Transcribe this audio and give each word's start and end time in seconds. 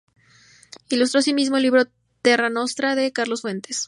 Ilustró 0.89 1.19
asimismo 1.19 1.57
el 1.57 1.61
libro 1.61 1.83
"Terra 2.23 2.49
Nostra", 2.49 2.95
de 2.95 3.11
Carlos 3.11 3.41
Fuentes. 3.43 3.77